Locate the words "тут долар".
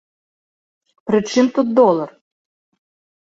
1.57-2.09